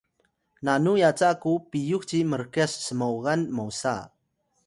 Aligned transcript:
nanu 0.65 0.93
yaca 1.01 1.29
ku 1.41 1.51
piyux 1.69 2.03
ci 2.09 2.19
mrkyas 2.31 2.71
smoya 2.87 3.33
mosa 3.55 3.95